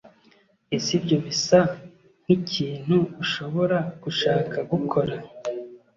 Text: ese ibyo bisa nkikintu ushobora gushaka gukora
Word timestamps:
ese 0.75 0.89
ibyo 0.99 1.17
bisa 1.25 1.59
nkikintu 2.23 2.95
ushobora 3.23 3.77
gushaka 4.03 4.57
gukora 4.71 5.15